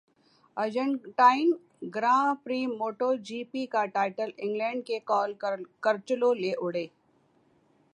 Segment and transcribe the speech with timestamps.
[0.57, 1.51] Argentine
[1.95, 5.33] grand prix MotoGP کا title England کے Cal
[5.81, 6.85] Crutchlow لے اڑے